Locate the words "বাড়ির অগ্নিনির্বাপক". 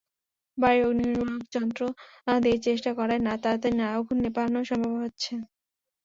0.57-1.45